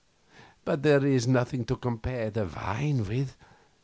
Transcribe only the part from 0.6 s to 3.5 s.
But there is nothing to compare the wine with.